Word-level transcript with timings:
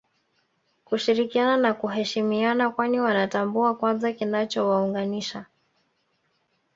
Kushirikiana 0.85 1.57
na 1.57 1.73
kuheshimiana 1.73 2.69
kwani 2.69 2.99
Wanatambua 2.99 3.75
kwanza 3.75 4.11
kinachowaunganisha 4.13 5.45